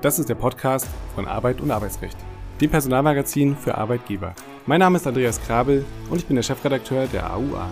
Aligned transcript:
Das 0.00 0.20
ist 0.20 0.28
der 0.28 0.36
Podcast 0.36 0.86
von 1.16 1.26
Arbeit 1.26 1.60
und 1.60 1.72
Arbeitsrecht, 1.72 2.16
dem 2.60 2.70
Personalmagazin 2.70 3.56
für 3.56 3.76
Arbeitgeber. 3.76 4.32
Mein 4.64 4.78
Name 4.78 4.96
ist 4.96 5.08
Andreas 5.08 5.40
Krabel 5.42 5.84
und 6.08 6.18
ich 6.18 6.26
bin 6.26 6.36
der 6.36 6.44
Chefredakteur 6.44 7.08
der 7.08 7.34
AUA. 7.34 7.68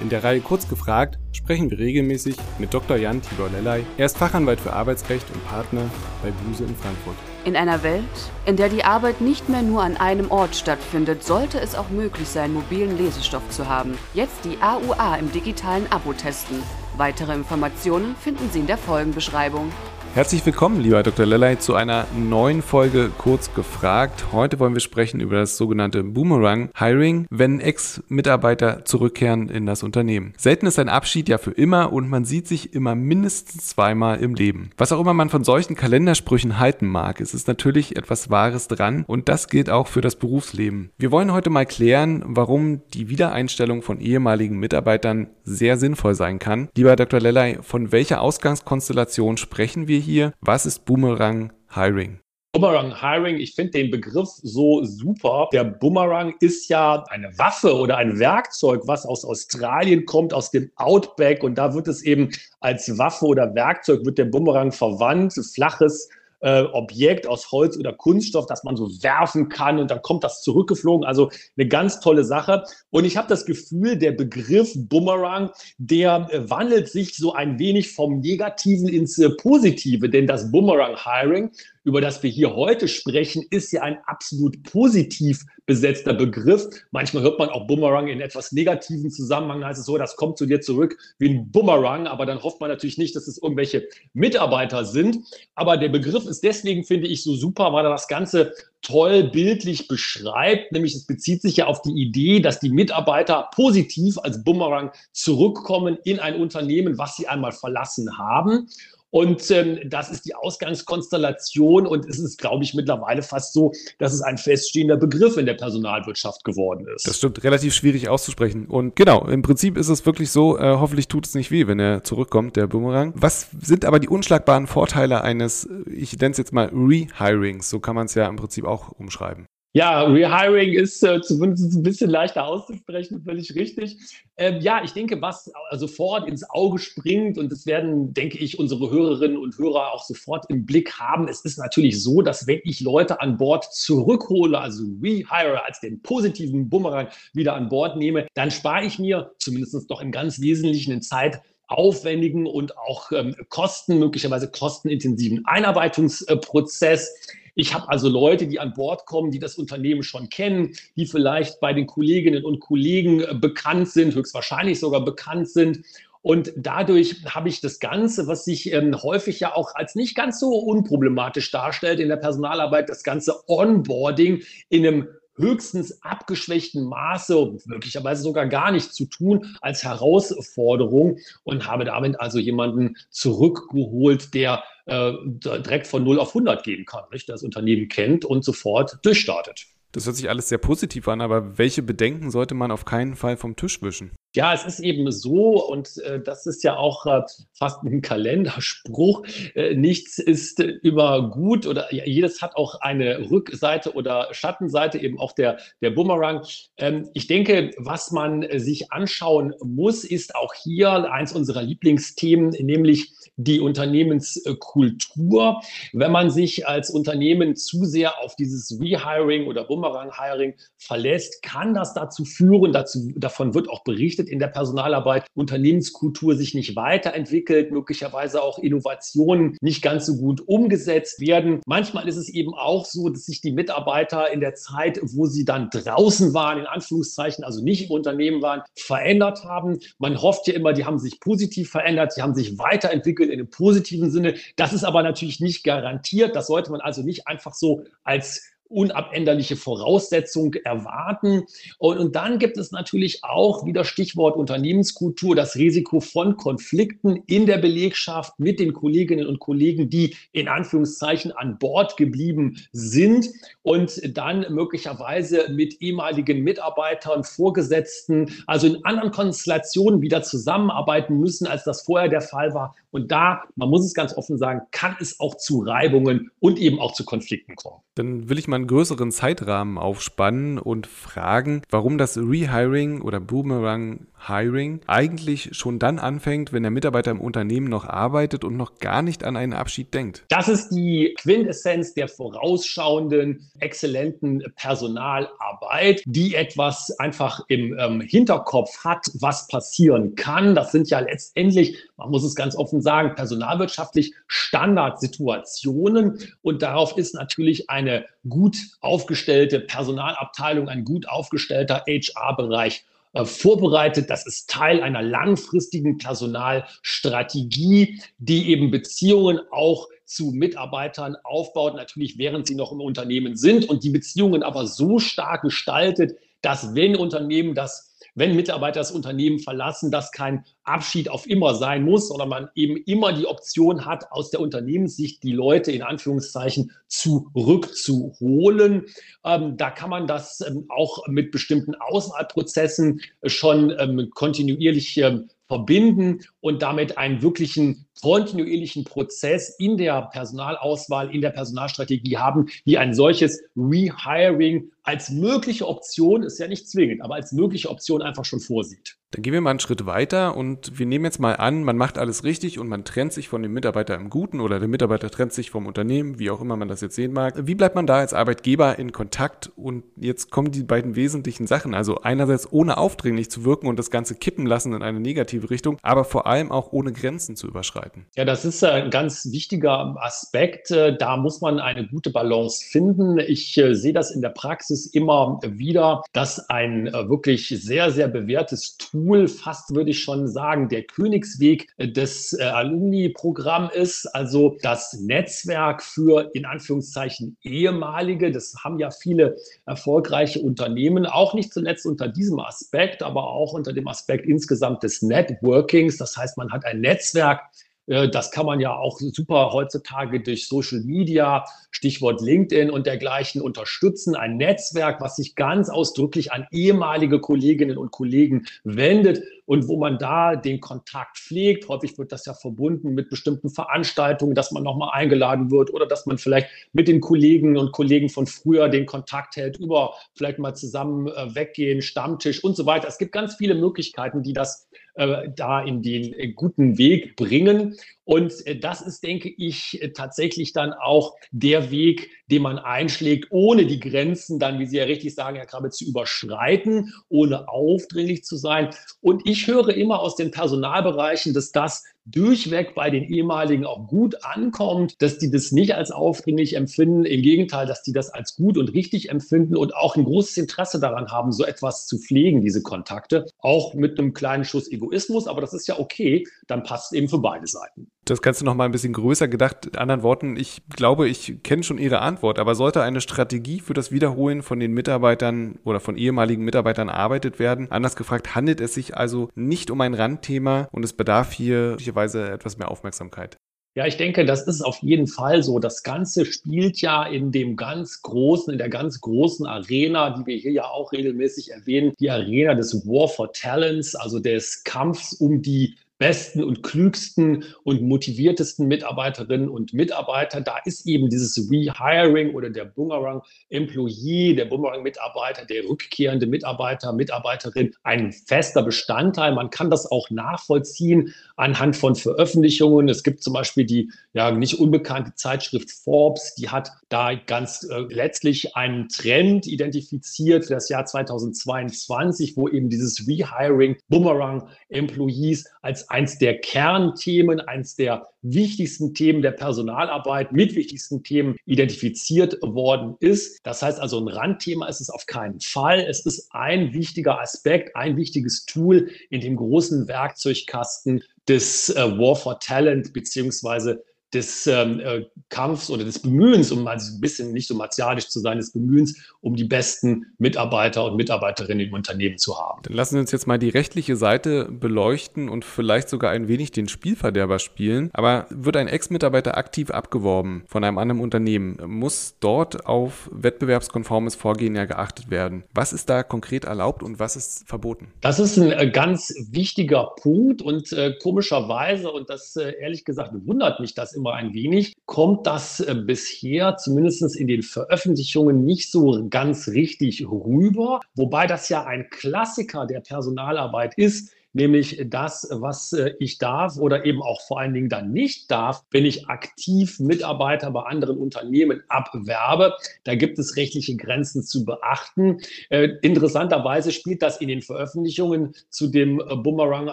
In 0.00 0.08
der 0.08 0.24
Reihe 0.24 0.40
Kurz 0.40 0.66
gefragt 0.70 1.18
sprechen 1.32 1.70
wir 1.70 1.78
regelmäßig 1.78 2.36
mit 2.58 2.72
Dr. 2.72 2.96
Jan 2.96 3.20
Tibor 3.20 3.50
Lellay. 3.50 3.84
Er 3.98 4.06
ist 4.06 4.16
Fachanwalt 4.16 4.58
für 4.58 4.72
Arbeitsrecht 4.72 5.26
und 5.34 5.46
Partner 5.46 5.82
bei 6.22 6.30
Buse 6.30 6.64
in 6.64 6.74
Frankfurt. 6.76 7.16
In 7.44 7.56
einer 7.56 7.82
Welt, 7.82 8.04
in 8.46 8.56
der 8.56 8.70
die 8.70 8.84
Arbeit 8.84 9.20
nicht 9.20 9.50
mehr 9.50 9.62
nur 9.62 9.82
an 9.82 9.98
einem 9.98 10.30
Ort 10.30 10.56
stattfindet, 10.56 11.24
sollte 11.24 11.60
es 11.60 11.74
auch 11.74 11.90
möglich 11.90 12.28
sein, 12.28 12.54
mobilen 12.54 12.96
Lesestoff 12.96 13.46
zu 13.50 13.68
haben. 13.68 13.98
Jetzt 14.14 14.46
die 14.46 14.56
AUA 14.62 15.16
im 15.16 15.30
digitalen 15.30 15.92
Abo 15.92 16.14
testen. 16.14 16.62
Weitere 16.96 17.34
Informationen 17.34 18.16
finden 18.16 18.48
Sie 18.50 18.60
in 18.60 18.66
der 18.66 18.78
Folgenbeschreibung. 18.78 19.70
Herzlich 20.16 20.46
willkommen, 20.46 20.80
lieber 20.80 21.02
Dr. 21.02 21.26
Lellay, 21.26 21.58
zu 21.58 21.74
einer 21.74 22.06
neuen 22.16 22.62
Folge 22.62 23.10
Kurz 23.18 23.52
gefragt. 23.52 24.32
Heute 24.32 24.58
wollen 24.58 24.72
wir 24.72 24.80
sprechen 24.80 25.20
über 25.20 25.36
das 25.36 25.58
sogenannte 25.58 26.02
Boomerang 26.02 26.70
Hiring, 26.74 27.26
wenn 27.28 27.60
Ex-Mitarbeiter 27.60 28.86
zurückkehren 28.86 29.50
in 29.50 29.66
das 29.66 29.82
Unternehmen. 29.82 30.32
Selten 30.38 30.64
ist 30.64 30.78
ein 30.78 30.88
Abschied 30.88 31.28
ja 31.28 31.36
für 31.36 31.50
immer 31.50 31.92
und 31.92 32.08
man 32.08 32.24
sieht 32.24 32.48
sich 32.48 32.72
immer 32.72 32.94
mindestens 32.94 33.66
zweimal 33.66 34.18
im 34.20 34.34
Leben. 34.34 34.70
Was 34.78 34.90
auch 34.90 35.00
immer 35.00 35.12
man 35.12 35.28
von 35.28 35.44
solchen 35.44 35.74
Kalendersprüchen 35.74 36.58
halten 36.58 36.86
mag, 36.86 37.20
es 37.20 37.34
ist 37.34 37.46
natürlich 37.46 37.96
etwas 37.96 38.30
Wahres 38.30 38.68
dran 38.68 39.04
und 39.06 39.28
das 39.28 39.48
gilt 39.48 39.68
auch 39.68 39.86
für 39.86 40.00
das 40.00 40.16
Berufsleben. 40.16 40.88
Wir 40.96 41.10
wollen 41.12 41.34
heute 41.34 41.50
mal 41.50 41.66
klären, 41.66 42.24
warum 42.26 42.80
die 42.94 43.10
Wiedereinstellung 43.10 43.82
von 43.82 44.00
ehemaligen 44.00 44.58
Mitarbeitern 44.58 45.26
sehr 45.44 45.76
sinnvoll 45.76 46.14
sein 46.14 46.38
kann. 46.38 46.70
Lieber 46.74 46.96
Dr. 46.96 47.20
Lellay, 47.20 47.58
von 47.60 47.92
welcher 47.92 48.22
Ausgangskonstellation 48.22 49.36
sprechen 49.36 49.88
wir 49.88 49.98
hier? 49.98 50.05
Was 50.40 50.66
ist 50.66 50.84
Boomerang 50.84 51.52
Hiring? 51.74 52.20
Boomerang 52.52 52.94
Hiring, 53.00 53.36
ich 53.36 53.54
finde 53.54 53.72
den 53.72 53.90
Begriff 53.90 54.28
so 54.42 54.82
super. 54.84 55.48
Der 55.52 55.64
Boomerang 55.64 56.34
ist 56.40 56.68
ja 56.68 57.04
eine 57.08 57.36
Waffe 57.38 57.74
oder 57.74 57.96
ein 57.96 58.18
Werkzeug, 58.18 58.82
was 58.86 59.04
aus 59.04 59.24
Australien 59.24 60.06
kommt, 60.06 60.32
aus 60.32 60.50
dem 60.52 60.70
Outback. 60.76 61.42
Und 61.42 61.58
da 61.58 61.74
wird 61.74 61.88
es 61.88 62.02
eben 62.02 62.30
als 62.60 62.96
Waffe 62.98 63.26
oder 63.26 63.54
Werkzeug, 63.54 64.06
wird 64.06 64.18
der 64.18 64.26
Boomerang 64.26 64.72
verwandt, 64.72 65.34
flaches 65.54 66.08
äh, 66.46 66.62
Objekt 66.72 67.26
aus 67.26 67.50
Holz 67.50 67.76
oder 67.76 67.92
Kunststoff, 67.92 68.46
das 68.46 68.62
man 68.62 68.76
so 68.76 68.88
werfen 69.02 69.48
kann 69.48 69.80
und 69.80 69.90
dann 69.90 70.00
kommt 70.00 70.22
das 70.22 70.42
zurückgeflogen. 70.42 71.04
Also 71.04 71.28
eine 71.56 71.66
ganz 71.66 71.98
tolle 71.98 72.22
Sache. 72.22 72.62
Und 72.90 73.04
ich 73.04 73.16
habe 73.16 73.26
das 73.26 73.46
Gefühl, 73.46 73.98
der 73.98 74.12
Begriff 74.12 74.72
Boomerang, 74.76 75.50
der 75.78 76.28
äh, 76.30 76.48
wandelt 76.48 76.88
sich 76.88 77.16
so 77.16 77.32
ein 77.32 77.58
wenig 77.58 77.92
vom 77.92 78.20
Negativen 78.20 78.86
ins 78.86 79.18
äh, 79.18 79.30
Positive, 79.30 80.08
denn 80.08 80.28
das 80.28 80.52
Boomerang 80.52 80.96
Hiring 80.96 81.50
über 81.86 82.00
das 82.00 82.20
wir 82.24 82.30
hier 82.30 82.56
heute 82.56 82.88
sprechen, 82.88 83.44
ist 83.50 83.70
ja 83.70 83.82
ein 83.82 83.98
absolut 84.06 84.60
positiv 84.64 85.44
besetzter 85.66 86.14
Begriff. 86.14 86.66
Manchmal 86.90 87.22
hört 87.22 87.38
man 87.38 87.48
auch 87.48 87.68
Boomerang 87.68 88.08
in 88.08 88.20
etwas 88.20 88.50
negativen 88.50 89.08
Zusammenhang, 89.12 89.64
heißt 89.64 89.78
es 89.78 89.86
so, 89.86 89.96
das 89.96 90.16
kommt 90.16 90.36
zu 90.36 90.46
dir 90.46 90.60
zurück 90.60 90.98
wie 91.18 91.28
ein 91.28 91.52
Boomerang, 91.52 92.08
aber 92.08 92.26
dann 92.26 92.42
hofft 92.42 92.60
man 92.60 92.70
natürlich 92.70 92.98
nicht, 92.98 93.14
dass 93.14 93.28
es 93.28 93.40
irgendwelche 93.40 93.86
Mitarbeiter 94.14 94.84
sind. 94.84 95.18
Aber 95.54 95.76
der 95.76 95.88
Begriff 95.88 96.26
ist 96.26 96.42
deswegen, 96.42 96.82
finde 96.82 97.06
ich, 97.06 97.22
so 97.22 97.36
super, 97.36 97.72
weil 97.72 97.86
er 97.86 97.90
das 97.90 98.08
Ganze 98.08 98.52
toll 98.82 99.30
bildlich 99.30 99.86
beschreibt, 99.88 100.72
nämlich 100.72 100.94
es 100.94 101.06
bezieht 101.06 101.42
sich 101.42 101.56
ja 101.56 101.66
auf 101.66 101.82
die 101.82 101.90
Idee, 101.90 102.40
dass 102.40 102.60
die 102.60 102.70
Mitarbeiter 102.70 103.48
positiv 103.54 104.18
als 104.18 104.42
Boomerang 104.42 104.90
zurückkommen 105.12 105.98
in 106.04 106.18
ein 106.18 106.40
Unternehmen, 106.40 106.98
was 106.98 107.16
sie 107.16 107.28
einmal 107.28 107.52
verlassen 107.52 108.18
haben. 108.18 108.68
Und 109.10 109.50
ähm, 109.50 109.78
das 109.88 110.10
ist 110.10 110.26
die 110.26 110.34
Ausgangskonstellation 110.34 111.86
und 111.86 112.06
es 112.06 112.18
ist, 112.18 112.38
glaube 112.38 112.64
ich, 112.64 112.74
mittlerweile 112.74 113.22
fast 113.22 113.52
so, 113.52 113.72
dass 113.98 114.12
es 114.12 114.20
ein 114.20 114.36
feststehender 114.36 114.96
Begriff 114.96 115.36
in 115.36 115.46
der 115.46 115.54
Personalwirtschaft 115.54 116.44
geworden 116.44 116.86
ist. 116.94 117.06
Das 117.06 117.16
stimmt, 117.18 117.42
relativ 117.44 117.72
schwierig 117.72 118.08
auszusprechen. 118.08 118.66
Und 118.66 118.96
genau, 118.96 119.26
im 119.26 119.42
Prinzip 119.42 119.76
ist 119.76 119.88
es 119.88 120.04
wirklich 120.06 120.30
so, 120.30 120.58
äh, 120.58 120.76
hoffentlich 120.78 121.08
tut 121.08 121.26
es 121.26 121.34
nicht 121.34 121.50
weh, 121.50 121.66
wenn 121.66 121.78
er 121.78 122.04
zurückkommt, 122.04 122.56
der 122.56 122.66
Boomerang. 122.66 123.12
Was 123.16 123.48
sind 123.60 123.84
aber 123.84 124.00
die 124.00 124.08
unschlagbaren 124.08 124.66
Vorteile 124.66 125.22
eines, 125.22 125.68
ich 125.86 126.18
nenne 126.18 126.32
es 126.32 126.38
jetzt 126.38 126.52
mal 126.52 126.70
Rehirings, 126.72 127.70
so 127.70 127.80
kann 127.80 127.94
man 127.94 128.06
es 128.06 128.14
ja 128.14 128.28
im 128.28 128.36
Prinzip 128.36 128.64
auch 128.64 128.90
umschreiben. 128.92 129.46
Ja, 129.76 130.04
Rehiring 130.04 130.72
ist 130.72 131.02
äh, 131.02 131.20
zumindest 131.20 131.74
ein 131.74 131.82
bisschen 131.82 132.08
leichter 132.08 132.46
auszusprechen, 132.46 133.20
völlig 133.22 133.54
richtig. 133.54 133.98
Ähm, 134.38 134.62
ja, 134.62 134.82
ich 134.82 134.92
denke, 134.92 135.20
was 135.20 135.52
sofort 135.72 136.26
ins 136.26 136.48
Auge 136.48 136.78
springt, 136.78 137.36
und 137.36 137.52
das 137.52 137.66
werden, 137.66 138.14
denke 138.14 138.38
ich, 138.38 138.58
unsere 138.58 138.90
Hörerinnen 138.90 139.36
und 139.36 139.58
Hörer 139.58 139.92
auch 139.92 140.02
sofort 140.02 140.46
im 140.48 140.64
Blick 140.64 140.94
haben, 140.94 141.28
es 141.28 141.44
ist 141.44 141.58
natürlich 141.58 142.02
so, 142.02 142.22
dass 142.22 142.46
wenn 142.46 142.60
ich 142.64 142.80
Leute 142.80 143.20
an 143.20 143.36
Bord 143.36 143.66
zurückhole, 143.70 144.58
also 144.58 144.82
Rehire 145.02 145.62
als 145.66 145.80
den 145.80 146.00
positiven 146.00 146.70
Bumerang 146.70 147.08
wieder 147.34 147.52
an 147.54 147.68
Bord 147.68 147.98
nehme, 147.98 148.28
dann 148.32 148.50
spare 148.50 148.86
ich 148.86 148.98
mir 148.98 149.32
zumindest 149.36 149.90
doch 149.90 150.00
im 150.00 150.10
ganz 150.10 150.40
Wesentlichen 150.40 150.92
in 150.92 151.02
Zeit 151.02 151.42
aufwendigen 151.66 152.46
und 152.46 152.78
auch 152.78 153.12
ähm, 153.12 153.36
kosten, 153.50 153.98
möglicherweise 153.98 154.50
kostenintensiven 154.50 155.44
Einarbeitungsprozess. 155.44 157.12
Ich 157.58 157.74
habe 157.74 157.88
also 157.88 158.08
Leute, 158.08 158.46
die 158.46 158.60
an 158.60 158.74
Bord 158.74 159.06
kommen, 159.06 159.30
die 159.30 159.38
das 159.38 159.56
Unternehmen 159.56 160.02
schon 160.02 160.28
kennen, 160.28 160.74
die 160.94 161.06
vielleicht 161.06 161.58
bei 161.58 161.72
den 161.72 161.86
Kolleginnen 161.86 162.44
und 162.44 162.60
Kollegen 162.60 163.20
äh, 163.20 163.34
bekannt 163.34 163.88
sind, 163.88 164.14
höchstwahrscheinlich 164.14 164.78
sogar 164.78 165.04
bekannt 165.04 165.48
sind. 165.48 165.80
Und 166.20 166.52
dadurch 166.56 167.24
habe 167.24 167.48
ich 167.48 167.60
das 167.60 167.80
Ganze, 167.80 168.26
was 168.26 168.44
sich 168.44 168.72
ähm, 168.72 169.02
häufig 169.02 169.40
ja 169.40 169.54
auch 169.54 169.74
als 169.74 169.94
nicht 169.94 170.14
ganz 170.14 170.38
so 170.38 170.50
unproblematisch 170.50 171.50
darstellt 171.50 171.98
in 171.98 172.08
der 172.08 172.16
Personalarbeit, 172.16 172.90
das 172.90 173.02
ganze 173.02 173.48
Onboarding 173.48 174.42
in 174.68 174.86
einem 174.86 175.08
höchstens 175.36 176.02
abgeschwächten 176.02 176.84
Maße, 176.84 177.58
möglicherweise 177.66 178.22
sogar 178.22 178.46
gar 178.46 178.72
nicht 178.72 178.92
zu 178.92 179.06
tun, 179.06 179.56
als 179.60 179.84
Herausforderung 179.84 181.18
und 181.44 181.66
habe 181.66 181.84
damit 181.84 182.20
also 182.20 182.38
jemanden 182.38 182.96
zurückgeholt, 183.10 184.34
der 184.34 184.64
äh, 184.86 185.12
direkt 185.24 185.86
von 185.86 186.04
0 186.04 186.18
auf 186.20 186.28
100 186.28 186.64
gehen 186.64 186.84
kann, 186.84 187.04
nicht? 187.10 187.28
das 187.28 187.42
Unternehmen 187.42 187.88
kennt 187.88 188.24
und 188.24 188.44
sofort 188.44 188.98
durchstartet. 189.02 189.66
Das 189.92 190.06
hört 190.06 190.16
sich 190.16 190.28
alles 190.28 190.48
sehr 190.48 190.58
positiv 190.58 191.08
an, 191.08 191.20
aber 191.20 191.56
welche 191.58 191.82
Bedenken 191.82 192.30
sollte 192.30 192.54
man 192.54 192.70
auf 192.70 192.84
keinen 192.84 193.16
Fall 193.16 193.36
vom 193.36 193.56
Tisch 193.56 193.80
wischen? 193.82 194.10
Ja, 194.34 194.52
es 194.52 194.66
ist 194.66 194.80
eben 194.80 195.10
so, 195.10 195.66
und 195.66 195.96
äh, 195.98 196.20
das 196.20 196.44
ist 196.44 196.62
ja 196.62 196.76
auch 196.76 197.06
äh, 197.06 197.22
fast 197.54 197.82
ein 197.82 198.02
Kalenderspruch, 198.02 199.24
äh, 199.54 199.74
nichts 199.74 200.18
ist 200.18 200.60
immer 200.60 201.30
gut 201.30 201.66
oder 201.66 201.94
ja, 201.94 202.04
jedes 202.04 202.42
hat 202.42 202.54
auch 202.56 202.78
eine 202.82 203.30
Rückseite 203.30 203.94
oder 203.94 204.28
Schattenseite, 204.32 204.98
eben 204.98 205.18
auch 205.18 205.32
der, 205.32 205.58
der 205.80 205.90
Bumerang. 205.90 206.44
Ähm, 206.76 207.08
ich 207.14 207.28
denke, 207.28 207.70
was 207.78 208.10
man 208.10 208.46
sich 208.58 208.92
anschauen 208.92 209.54
muss, 209.64 210.04
ist 210.04 210.34
auch 210.34 210.52
hier 210.52 211.10
eins 211.10 211.32
unserer 211.32 211.62
Lieblingsthemen, 211.62 212.50
nämlich 212.50 213.14
die 213.36 213.60
Unternehmenskultur. 213.60 215.60
Wenn 215.92 216.10
man 216.10 216.30
sich 216.30 216.66
als 216.66 216.90
Unternehmen 216.90 217.54
zu 217.54 217.84
sehr 217.84 218.22
auf 218.22 218.34
dieses 218.36 218.78
Rehiring 218.80 219.46
oder 219.46 219.64
Bumerang-Hiring 219.64 220.54
verlässt, 220.78 221.42
kann 221.42 221.74
das 221.74 221.94
dazu 221.94 222.24
führen, 222.24 222.72
dazu, 222.72 223.12
davon 223.16 223.54
wird 223.54 223.68
auch 223.68 223.84
berichtet 223.84 224.28
in 224.28 224.38
der 224.38 224.48
Personalarbeit, 224.48 225.26
Unternehmenskultur 225.34 226.36
sich 226.36 226.54
nicht 226.54 226.76
weiterentwickelt, 226.76 227.72
möglicherweise 227.72 228.42
auch 228.42 228.58
Innovationen 228.58 229.56
nicht 229.60 229.82
ganz 229.82 230.06
so 230.06 230.16
gut 230.16 230.42
umgesetzt 230.46 231.20
werden. 231.20 231.60
Manchmal 231.66 232.08
ist 232.08 232.16
es 232.16 232.28
eben 232.28 232.54
auch 232.54 232.86
so, 232.86 233.08
dass 233.08 233.26
sich 233.26 233.40
die 233.40 233.52
Mitarbeiter 233.52 234.32
in 234.32 234.40
der 234.40 234.54
Zeit, 234.54 235.00
wo 235.02 235.26
sie 235.26 235.44
dann 235.44 235.68
draußen 235.70 236.32
waren, 236.32 236.60
in 236.60 236.66
Anführungszeichen, 236.66 237.44
also 237.44 237.62
nicht 237.62 237.86
im 237.86 237.90
Unternehmen 237.90 238.42
waren, 238.42 238.62
verändert 238.76 239.44
haben. 239.44 239.78
Man 239.98 240.20
hofft 240.20 240.48
ja 240.48 240.54
immer, 240.54 240.72
die 240.72 240.84
haben 240.84 240.98
sich 240.98 241.20
positiv 241.20 241.70
verändert, 241.70 242.12
sie 242.12 242.22
haben 242.22 242.34
sich 242.34 242.58
weiterentwickelt 242.58 243.25
in 243.26 243.40
einem 243.40 243.50
positiven 243.50 244.10
Sinne. 244.10 244.34
Das 244.56 244.72
ist 244.72 244.84
aber 244.84 245.02
natürlich 245.02 245.40
nicht 245.40 245.64
garantiert. 245.64 246.36
Das 246.36 246.46
sollte 246.46 246.70
man 246.70 246.80
also 246.80 247.02
nicht 247.02 247.26
einfach 247.26 247.54
so 247.54 247.84
als 248.04 248.42
unabänderliche 248.68 249.56
Voraussetzung 249.56 250.54
erwarten. 250.54 251.44
Und, 251.78 251.98
und, 251.98 252.16
dann 252.16 252.38
gibt 252.38 252.56
es 252.56 252.72
natürlich 252.72 253.22
auch 253.24 253.64
wieder 253.64 253.84
Stichwort 253.84 254.36
Unternehmenskultur, 254.36 255.36
das 255.36 255.56
Risiko 255.56 256.00
von 256.00 256.36
Konflikten 256.36 257.22
in 257.26 257.46
der 257.46 257.58
Belegschaft 257.58 258.38
mit 258.38 258.60
den 258.60 258.72
Kolleginnen 258.72 259.26
und 259.26 259.38
Kollegen, 259.38 259.90
die 259.90 260.16
in 260.32 260.48
Anführungszeichen 260.48 261.32
an 261.32 261.58
Bord 261.58 261.96
geblieben 261.96 262.56
sind 262.72 263.28
und 263.62 264.16
dann 264.16 264.46
möglicherweise 264.50 265.48
mit 265.50 265.80
ehemaligen 265.80 266.42
Mitarbeitern, 266.42 267.24
Vorgesetzten, 267.24 268.30
also 268.46 268.66
in 268.66 268.84
anderen 268.84 269.10
Konstellationen 269.10 270.00
wieder 270.00 270.22
zusammenarbeiten 270.22 271.18
müssen, 271.18 271.46
als 271.46 271.64
das 271.64 271.82
vorher 271.82 272.08
der 272.08 272.20
Fall 272.20 272.54
war. 272.54 272.74
Und 272.90 273.12
da, 273.12 273.42
man 273.56 273.68
muss 273.68 273.84
es 273.84 273.94
ganz 273.94 274.16
offen 274.16 274.38
sagen, 274.38 274.62
kann 274.70 274.96
es 275.00 275.20
auch 275.20 275.36
zu 275.36 275.60
Reibungen 275.60 276.30
und 276.40 276.58
eben 276.58 276.80
auch 276.80 276.94
zu 276.94 277.04
Konflikten 277.04 277.54
kommen. 277.54 277.82
Dann 277.94 278.28
will 278.28 278.38
ich 278.38 278.48
mal 278.48 278.55
einen 278.56 278.66
größeren 278.66 279.12
Zeitrahmen 279.12 279.78
aufspannen 279.78 280.58
und 280.58 280.86
fragen, 280.86 281.62
warum 281.70 281.98
das 281.98 282.16
Rehiring 282.16 283.00
oder 283.00 283.20
Boomerang 283.20 284.06
Hiring 284.28 284.80
eigentlich 284.86 285.50
schon 285.52 285.78
dann 285.78 285.98
anfängt, 285.98 286.52
wenn 286.52 286.62
der 286.62 286.70
Mitarbeiter 286.70 287.10
im 287.10 287.20
Unternehmen 287.20 287.68
noch 287.68 287.84
arbeitet 287.84 288.44
und 288.44 288.56
noch 288.56 288.78
gar 288.78 289.02
nicht 289.02 289.24
an 289.24 289.36
einen 289.36 289.52
Abschied 289.52 289.94
denkt. 289.94 290.24
Das 290.28 290.48
ist 290.48 290.70
die 290.70 291.14
Quintessenz 291.18 291.94
der 291.94 292.08
vorausschauenden, 292.08 293.50
exzellenten 293.60 294.42
Personalarbeit, 294.56 296.02
die 296.06 296.34
etwas 296.34 296.90
einfach 296.98 297.40
im 297.48 297.76
ähm, 297.78 298.00
Hinterkopf 298.00 298.84
hat, 298.84 299.06
was 299.20 299.46
passieren 299.48 300.14
kann. 300.14 300.54
Das 300.54 300.72
sind 300.72 300.90
ja 300.90 301.00
letztendlich, 301.00 301.76
man 301.96 302.10
muss 302.10 302.24
es 302.24 302.34
ganz 302.34 302.56
offen 302.56 302.80
sagen, 302.80 303.14
personalwirtschaftlich 303.14 304.14
Standardsituationen. 304.26 306.18
Und 306.42 306.62
darauf 306.62 306.96
ist 306.96 307.14
natürlich 307.14 307.70
eine 307.70 308.06
gut 308.28 308.56
aufgestellte 308.80 309.60
Personalabteilung, 309.60 310.68
ein 310.68 310.84
gut 310.84 311.08
aufgestellter 311.08 311.84
HR-Bereich 311.86 312.84
vorbereitet. 313.24 314.10
Das 314.10 314.26
ist 314.26 314.50
Teil 314.50 314.82
einer 314.82 315.02
langfristigen 315.02 315.98
Personalstrategie, 315.98 318.00
die 318.18 318.50
eben 318.50 318.70
Beziehungen 318.70 319.40
auch 319.50 319.88
zu 320.04 320.30
Mitarbeitern 320.30 321.16
aufbaut, 321.24 321.74
natürlich 321.74 322.18
während 322.18 322.46
sie 322.46 322.54
noch 322.54 322.72
im 322.72 322.80
Unternehmen 322.80 323.36
sind 323.36 323.68
und 323.68 323.82
die 323.82 323.90
Beziehungen 323.90 324.42
aber 324.42 324.66
so 324.66 324.98
stark 324.98 325.42
gestaltet, 325.42 326.16
dass 326.46 326.76
wenn 326.76 326.94
Unternehmen 326.94 327.54
das 327.54 327.96
wenn 328.18 328.34
Mitarbeiter 328.34 328.80
das 328.80 328.92
Unternehmen 328.92 329.38
verlassen, 329.38 329.90
dass 329.90 330.10
kein 330.10 330.44
Abschied 330.64 331.10
auf 331.10 331.28
immer 331.28 331.54
sein 331.54 331.84
muss, 331.84 332.08
sondern 332.08 332.30
man 332.30 332.48
eben 332.54 332.78
immer 332.86 333.12
die 333.12 333.26
Option 333.26 333.84
hat, 333.84 334.10
aus 334.10 334.30
der 334.30 334.40
Unternehmenssicht 334.40 335.22
die 335.22 335.32
Leute 335.32 335.70
in 335.70 335.82
Anführungszeichen 335.82 336.72
zurückzuholen. 336.88 338.86
Ähm, 339.22 339.58
da 339.58 339.70
kann 339.70 339.90
man 339.90 340.06
das 340.06 340.40
ähm, 340.40 340.64
auch 340.70 341.06
mit 341.08 341.30
bestimmten 341.30 341.74
Auswahlprozessen 341.74 343.02
schon 343.26 343.74
ähm, 343.78 344.08
kontinuierlich 344.14 344.96
ähm, 344.96 345.28
verbinden 345.46 346.20
und 346.40 346.62
damit 346.62 346.96
einen 346.96 347.20
wirklichen 347.20 347.85
kontinuierlichen 348.00 348.84
Prozess 348.84 349.54
in 349.58 349.76
der 349.76 350.08
Personalauswahl, 350.12 351.14
in 351.14 351.20
der 351.20 351.30
Personalstrategie 351.30 352.16
haben, 352.16 352.48
die 352.64 352.78
ein 352.78 352.94
solches 352.94 353.42
Rehiring 353.56 354.70
als 354.82 355.10
mögliche 355.10 355.66
Option, 355.66 356.22
ist 356.22 356.38
ja 356.38 356.46
nicht 356.46 356.68
zwingend, 356.68 357.02
aber 357.02 357.16
als 357.16 357.32
mögliche 357.32 357.68
Option 357.68 358.02
einfach 358.02 358.24
schon 358.24 358.40
vorsieht. 358.40 358.96
Dann 359.12 359.22
gehen 359.22 359.32
wir 359.32 359.40
mal 359.40 359.50
einen 359.50 359.60
Schritt 359.60 359.86
weiter 359.86 360.36
und 360.36 360.78
wir 360.78 360.84
nehmen 360.84 361.04
jetzt 361.04 361.20
mal 361.20 361.34
an, 361.34 361.64
man 361.64 361.76
macht 361.76 361.96
alles 361.96 362.22
richtig 362.22 362.58
und 362.58 362.68
man 362.68 362.84
trennt 362.84 363.12
sich 363.12 363.28
von 363.28 363.42
dem 363.42 363.52
Mitarbeiter 363.52 363.94
im 363.94 364.10
Guten 364.10 364.40
oder 364.40 364.58
der 364.58 364.68
Mitarbeiter 364.68 365.10
trennt 365.10 365.32
sich 365.32 365.50
vom 365.50 365.66
Unternehmen, 365.66 366.18
wie 366.18 366.30
auch 366.30 366.40
immer 366.40 366.56
man 366.56 366.68
das 366.68 366.80
jetzt 366.80 366.96
sehen 366.96 367.12
mag. 367.12 367.34
Wie 367.46 367.54
bleibt 367.54 367.76
man 367.76 367.86
da 367.86 367.98
als 367.98 368.14
Arbeitgeber 368.14 368.78
in 368.78 368.92
Kontakt? 368.92 369.50
Und 369.56 369.84
jetzt 369.96 370.30
kommen 370.30 370.50
die 370.50 370.64
beiden 370.64 370.96
wesentlichen 370.96 371.46
Sachen. 371.46 371.72
Also 371.72 372.00
einerseits 372.02 372.52
ohne 372.52 372.78
aufdringlich 372.78 373.30
zu 373.30 373.44
wirken 373.44 373.68
und 373.68 373.78
das 373.78 373.90
Ganze 373.90 374.16
kippen 374.16 374.44
lassen 374.44 374.72
in 374.72 374.82
eine 374.82 375.00
negative 375.00 375.50
Richtung, 375.50 375.78
aber 375.82 376.04
vor 376.04 376.26
allem 376.26 376.52
auch 376.52 376.72
ohne 376.72 376.92
Grenzen 376.92 377.36
zu 377.36 377.46
überschreiten. 377.46 377.85
Ja, 378.16 378.24
das 378.24 378.44
ist 378.44 378.62
ein 378.64 378.90
ganz 378.90 379.30
wichtiger 379.30 379.94
Aspekt. 380.00 380.70
Da 380.70 381.16
muss 381.16 381.40
man 381.40 381.60
eine 381.60 381.86
gute 381.86 382.10
Balance 382.10 382.64
finden. 382.64 383.18
Ich 383.18 383.56
äh, 383.58 383.74
sehe 383.74 383.92
das 383.92 384.10
in 384.10 384.22
der 384.22 384.30
Praxis 384.30 384.86
immer 384.86 385.40
wieder, 385.42 386.02
dass 386.12 386.50
ein 386.50 386.88
äh, 386.88 387.08
wirklich 387.08 387.48
sehr, 387.48 387.90
sehr 387.90 388.08
bewährtes 388.08 388.76
Tool 388.76 389.28
fast 389.28 389.74
würde 389.74 389.90
ich 389.90 390.02
schon 390.02 390.28
sagen, 390.28 390.68
der 390.68 390.82
Königsweg 390.82 391.68
des 391.78 392.32
äh, 392.32 392.42
Alumni-Programm 392.42 393.70
ist, 393.70 394.06
also 394.06 394.56
das 394.62 394.94
Netzwerk 395.00 395.82
für 395.82 396.30
in 396.34 396.44
Anführungszeichen 396.44 397.36
ehemalige. 397.42 398.30
Das 398.30 398.54
haben 398.64 398.78
ja 398.78 398.90
viele 398.90 399.36
erfolgreiche 399.66 400.40
Unternehmen, 400.40 401.06
auch 401.06 401.34
nicht 401.34 401.52
zuletzt 401.52 401.86
unter 401.86 402.08
diesem 402.08 402.40
Aspekt, 402.40 403.02
aber 403.02 403.28
auch 403.28 403.52
unter 403.52 403.72
dem 403.72 403.88
Aspekt 403.88 404.26
insgesamt 404.26 404.82
des 404.82 405.02
Networkings. 405.02 405.96
Das 405.96 406.16
heißt, 406.16 406.36
man 406.36 406.52
hat 406.52 406.64
ein 406.64 406.80
Netzwerk, 406.80 407.42
äh, 407.42 407.75
das 407.86 408.30
kann 408.32 408.46
man 408.46 408.58
ja 408.58 408.74
auch 408.76 408.98
super 408.98 409.52
heutzutage 409.52 410.20
durch 410.20 410.48
Social 410.48 410.80
Media, 410.80 411.44
Stichwort 411.70 412.20
LinkedIn 412.20 412.70
und 412.70 412.86
dergleichen 412.86 413.40
unterstützen. 413.40 414.16
Ein 414.16 414.36
Netzwerk, 414.38 415.00
was 415.00 415.16
sich 415.16 415.36
ganz 415.36 415.68
ausdrücklich 415.68 416.32
an 416.32 416.46
ehemalige 416.50 417.20
Kolleginnen 417.20 417.78
und 417.78 417.92
Kollegen 417.92 418.46
wendet 418.64 419.22
und 419.44 419.68
wo 419.68 419.78
man 419.78 419.98
da 419.98 420.34
den 420.34 420.60
Kontakt 420.60 421.18
pflegt. 421.18 421.68
Häufig 421.68 421.96
wird 421.96 422.12
das 422.12 422.26
ja 422.26 422.34
verbunden 422.34 422.94
mit 422.94 423.08
bestimmten 423.08 423.48
Veranstaltungen, 423.48 424.34
dass 424.34 424.50
man 424.50 424.64
nochmal 424.64 424.90
eingeladen 424.92 425.50
wird 425.50 425.72
oder 425.72 425.86
dass 425.86 426.06
man 426.06 426.18
vielleicht 426.18 426.48
mit 426.72 426.88
den 426.88 427.00
Kollegen 427.00 427.56
und 427.56 427.72
Kollegen 427.72 428.08
von 428.08 428.26
früher 428.26 428.68
den 428.68 428.86
Kontakt 428.86 429.36
hält, 429.36 429.58
über 429.58 429.94
vielleicht 430.14 430.38
mal 430.38 430.54
zusammen 430.54 431.06
äh, 431.06 431.34
weggehen, 431.34 431.80
Stammtisch 431.80 432.42
und 432.42 432.56
so 432.56 432.66
weiter. 432.66 432.88
Es 432.88 432.98
gibt 432.98 433.12
ganz 433.12 433.36
viele 433.36 433.54
Möglichkeiten, 433.54 434.22
die 434.22 434.32
das 434.32 434.68
äh, 434.96 435.28
da 435.34 435.60
in 435.62 435.82
den 435.82 436.12
äh, 436.14 436.28
guten 436.32 436.78
Weg 436.78 437.16
bringen. 437.16 437.76
Und 438.06 438.46
äh, 438.46 438.56
das 438.56 438.82
ist, 438.82 439.02
denke 439.02 439.28
ich, 439.28 439.82
äh, 439.82 439.90
tatsächlich 439.90 440.52
dann 440.52 440.72
auch 440.72 441.16
der 441.32 441.72
Weg, 441.72 442.08
den 442.30 442.42
man 442.42 442.58
einschlägt, 442.58 443.26
ohne 443.30 443.66
die 443.66 443.80
Grenzen 443.80 444.38
dann, 444.38 444.60
wie 444.60 444.66
Sie 444.66 444.76
ja 444.76 444.84
richtig 444.84 445.14
sagen, 445.14 445.36
Herr 445.36 445.46
Krabbe, 445.46 445.70
zu 445.70 445.84
überschreiten, 445.84 446.94
ohne 447.08 447.48
aufdringlich 447.48 448.22
zu 448.22 448.36
sein. 448.36 448.70
Und 449.00 449.28
ich 449.28 449.48
höre 449.48 449.70
immer 449.70 450.00
aus 450.00 450.14
den 450.14 450.30
Personalbereichen, 450.30 451.34
dass 451.34 451.50
das 451.50 451.82
durchweg 452.06 452.76
bei 452.76 452.90
den 452.90 453.02
ehemaligen 453.02 453.66
auch 453.66 453.88
gut 453.88 454.24
ankommt, 454.24 454.94
dass 455.02 455.18
die 455.18 455.30
das 455.30 455.50
nicht 455.50 455.74
als 455.74 455.90
aufdringlich 455.90 456.54
empfinden. 456.54 457.04
Im 457.04 457.22
Gegenteil, 457.22 457.66
dass 457.66 457.82
die 457.82 457.92
das 457.92 458.10
als 458.10 458.36
gut 458.36 458.56
und 458.56 458.72
richtig 458.72 459.10
empfinden 459.10 459.56
und 459.56 459.74
auch 459.74 459.96
ein 459.96 460.04
großes 460.04 460.36
Interesse 460.36 460.78
daran 460.78 461.10
haben, 461.10 461.32
so 461.32 461.44
etwas 461.44 461.88
zu 461.88 461.98
pflegen, 461.98 462.40
diese 462.40 462.62
Kontakte. 462.62 463.26
Auch 463.38 463.74
mit 463.74 463.98
einem 463.98 464.12
kleinen 464.12 464.44
Schuss 464.44 464.70
Egoismus, 464.70 465.26
aber 465.26 465.40
das 465.40 465.52
ist 465.52 465.66
ja 465.66 465.80
okay, 465.80 466.24
dann 466.46 466.62
passt 466.62 466.92
es 466.92 466.98
eben 466.98 467.08
für 467.08 467.18
beide 467.18 467.48
Seiten. 467.48 467.90
Das 468.08 468.22
Ganze 468.22 468.44
noch 468.44 468.54
mal 468.54 468.66
ein 468.66 468.72
bisschen 468.72 468.92
größer 468.92 469.26
gedacht. 469.26 469.66
In 469.66 469.76
anderen 469.78 470.04
Worten, 470.04 470.36
ich 470.36 470.62
glaube, 470.74 471.08
ich 471.08 471.42
kenne 471.42 471.64
schon 471.64 471.76
Ihre 471.76 471.98
Antwort, 471.98 472.38
aber 472.38 472.54
sollte 472.54 472.82
eine 472.82 473.00
Strategie 473.00 473.58
für 473.58 473.74
das 473.74 473.90
Wiederholen 473.90 474.42
von 474.42 474.60
den 474.60 474.72
Mitarbeitern 474.72 475.58
oder 475.64 475.80
von 475.80 475.96
ehemaligen 475.96 476.44
Mitarbeitern 476.44 476.86
erarbeitet 476.86 477.40
werden? 477.40 477.66
Anders 477.72 477.96
gefragt, 477.96 478.36
handelt 478.36 478.60
es 478.60 478.74
sich 478.74 478.96
also 478.96 479.28
nicht 479.34 479.72
um 479.72 479.80
ein 479.80 479.92
Randthema 479.92 480.68
und 480.70 480.84
es 480.84 480.92
bedarf 480.92 481.32
hier 481.32 481.70
möglicherweise 481.70 482.30
etwas 482.30 482.58
mehr 482.58 482.70
Aufmerksamkeit? 482.70 483.38
Ja, 483.74 483.86
ich 483.86 483.96
denke, 483.96 484.24
das 484.24 484.46
ist 484.46 484.62
auf 484.62 484.78
jeden 484.82 485.08
Fall 485.08 485.42
so. 485.42 485.58
Das 485.58 485.82
Ganze 485.82 486.24
spielt 486.26 486.80
ja 486.80 487.04
in 487.04 487.32
dem 487.32 487.56
ganz 487.56 488.02
großen, 488.02 488.52
in 488.52 488.58
der 488.58 488.70
ganz 488.70 489.00
großen 489.00 489.46
Arena, 489.46 490.10
die 490.10 490.24
wir 490.26 490.36
hier 490.36 490.52
ja 490.52 490.64
auch 490.64 490.92
regelmäßig 490.92 491.50
erwähnen, 491.50 491.92
die 491.98 492.08
Arena 492.08 492.54
des 492.54 492.86
War 492.86 493.08
for 493.08 493.32
Talents, 493.32 493.96
also 493.96 494.20
des 494.20 494.62
Kampfs 494.62 495.12
um 495.14 495.42
die 495.42 495.74
besten 495.98 496.44
und 496.44 496.62
klügsten 496.62 497.44
und 497.64 497.82
motiviertesten 497.82 498.68
Mitarbeiterinnen 498.68 499.48
und 499.48 499.72
Mitarbeiter. 499.72 500.40
Da 500.40 500.58
ist 500.64 500.86
eben 500.86 501.08
dieses 501.08 501.50
Rehiring 501.50 502.34
oder 502.34 502.50
der 502.50 502.66
Boomerang 502.66 503.22
Employee, 503.48 504.34
der 504.34 504.44
Boomerang 504.44 504.82
Mitarbeiter, 504.82 505.46
der 505.46 505.64
rückkehrende 505.64 506.26
Mitarbeiter, 506.26 506.92
Mitarbeiterin 506.92 507.74
ein 507.82 508.12
fester 508.12 508.62
Bestandteil. 508.62 509.34
Man 509.34 509.50
kann 509.50 509.70
das 509.70 509.90
auch 509.90 510.10
nachvollziehen 510.10 511.14
anhand 511.36 511.76
von 511.76 511.94
Veröffentlichungen. 511.94 512.88
Es 512.88 513.02
gibt 513.02 513.22
zum 513.22 513.32
Beispiel 513.32 513.64
die 513.64 513.90
ja 514.12 514.30
nicht 514.30 514.58
unbekannte 514.58 515.14
Zeitschrift 515.14 515.70
Forbes, 515.70 516.34
die 516.34 516.48
hat 516.48 516.72
da 516.88 517.14
ganz 517.14 517.66
äh, 517.70 517.80
letztlich 517.88 518.54
einen 518.56 518.88
Trend 518.88 519.46
identifiziert 519.46 520.44
für 520.44 520.54
das 520.54 520.68
Jahr 520.68 520.84
2022, 520.84 522.36
wo 522.36 522.48
eben 522.48 522.68
dieses 522.68 523.06
Rehiring 523.06 523.76
Boomerang 523.88 524.48
Employees 524.68 525.46
als 525.62 525.85
eins 525.90 526.18
der 526.18 526.38
Kernthemen, 526.38 527.40
eins 527.40 527.76
der 527.76 528.08
wichtigsten 528.22 528.94
Themen 528.94 529.22
der 529.22 529.32
Personalarbeit, 529.32 530.32
mit 530.32 530.54
wichtigsten 530.54 531.02
Themen 531.02 531.36
identifiziert 531.44 532.36
worden 532.42 532.96
ist. 533.00 533.38
Das 533.44 533.62
heißt 533.62 533.80
also, 533.80 534.00
ein 534.00 534.08
Randthema 534.08 534.66
ist 534.66 534.80
es 534.80 534.90
auf 534.90 535.06
keinen 535.06 535.40
Fall. 535.40 535.80
Es 535.80 536.04
ist 536.04 536.28
ein 536.30 536.72
wichtiger 536.72 537.20
Aspekt, 537.20 537.76
ein 537.76 537.96
wichtiges 537.96 538.46
Tool 538.46 538.90
in 539.10 539.20
dem 539.20 539.36
großen 539.36 539.88
Werkzeugkasten 539.88 541.02
des 541.28 541.70
äh, 541.70 541.98
War 541.98 542.16
for 542.16 542.38
Talent 542.40 542.92
beziehungsweise 542.92 543.82
des 544.16 544.46
ähm, 544.46 544.80
äh, 544.80 545.04
Kampfs 545.28 545.70
oder 545.70 545.84
des 545.84 546.00
Bemühens, 546.00 546.50
um 546.50 546.66
ein 546.66 546.80
bisschen 547.00 547.32
nicht 547.32 547.48
so 547.48 547.54
martialisch 547.54 548.08
zu 548.08 548.20
sein, 548.20 548.38
des 548.38 548.52
Bemühens, 548.52 548.96
um 549.20 549.36
die 549.36 549.44
besten 549.44 550.06
Mitarbeiter 550.18 550.84
und 550.84 550.96
Mitarbeiterinnen 550.96 551.66
im 551.66 551.74
Unternehmen 551.74 552.18
zu 552.18 552.38
haben. 552.38 552.62
Dann 552.62 552.74
lassen 552.74 552.94
Sie 552.94 553.00
uns 553.00 553.12
jetzt 553.12 553.26
mal 553.26 553.38
die 553.38 553.50
rechtliche 553.50 553.96
Seite 553.96 554.46
beleuchten 554.50 555.28
und 555.28 555.44
vielleicht 555.44 555.88
sogar 555.88 556.12
ein 556.12 556.28
wenig 556.28 556.50
den 556.50 556.68
Spielverderber 556.68 557.38
spielen. 557.38 557.90
Aber 557.92 558.26
wird 558.30 558.56
ein 558.56 558.68
Ex-Mitarbeiter 558.68 559.36
aktiv 559.36 559.70
abgeworben 559.70 560.44
von 560.46 560.64
einem 560.64 560.78
anderen 560.78 561.00
Unternehmen, 561.00 561.58
muss 561.66 562.16
dort 562.20 562.66
auf 562.66 563.10
wettbewerbskonformes 563.12 564.14
Vorgehen 564.14 564.54
ja 564.54 564.64
geachtet 564.64 565.10
werden. 565.10 565.44
Was 565.52 565.72
ist 565.72 565.90
da 565.90 566.02
konkret 566.02 566.44
erlaubt 566.44 566.82
und 566.82 566.98
was 566.98 567.16
ist 567.16 567.46
verboten? 567.46 567.88
Das 568.00 568.18
ist 568.18 568.38
ein 568.38 568.52
äh, 568.52 568.70
ganz 568.70 569.12
wichtiger 569.30 569.90
Punkt 570.00 570.40
und 570.40 570.72
äh, 570.72 570.94
komischerweise, 571.02 571.90
und 571.90 572.08
das 572.08 572.36
äh, 572.36 572.54
ehrlich 572.60 572.84
gesagt 572.84 573.12
wundert 573.26 573.60
mich 573.60 573.74
das 573.74 573.92
immer 573.92 574.05
ein 574.14 574.34
wenig, 574.34 574.74
kommt 574.86 575.26
das 575.26 575.60
äh, 575.60 575.74
bisher 575.74 576.56
zumindest 576.56 577.16
in 577.16 577.26
den 577.26 577.42
Veröffentlichungen 577.42 578.44
nicht 578.44 578.70
so 578.70 579.06
ganz 579.10 579.48
richtig 579.48 580.06
rüber, 580.08 580.80
wobei 580.94 581.26
das 581.26 581.48
ja 581.48 581.64
ein 581.64 581.88
Klassiker 581.90 582.66
der 582.66 582.80
Personalarbeit 582.80 583.74
ist, 583.76 584.12
nämlich 584.36 584.84
das, 584.86 585.28
was 585.32 585.72
äh, 585.72 585.94
ich 585.98 586.18
darf 586.18 586.58
oder 586.58 586.84
eben 586.84 587.02
auch 587.02 587.20
vor 587.22 587.40
allen 587.40 587.54
Dingen 587.54 587.68
dann 587.68 587.90
nicht 587.92 588.30
darf, 588.30 588.62
wenn 588.70 588.84
ich 588.84 589.08
aktiv 589.08 589.80
Mitarbeiter 589.80 590.50
bei 590.50 590.62
anderen 590.62 590.98
Unternehmen 590.98 591.62
abwerbe. 591.68 592.52
Da 592.84 592.94
gibt 592.94 593.18
es 593.18 593.36
rechtliche 593.36 593.76
Grenzen 593.76 594.22
zu 594.22 594.44
beachten. 594.44 595.18
Äh, 595.48 595.70
interessanterweise 595.82 596.70
spielt 596.70 597.02
das 597.02 597.20
in 597.20 597.28
den 597.28 597.42
Veröffentlichungen 597.42 598.34
zu 598.50 598.68
dem 598.68 598.98
Boomerang 599.22 599.72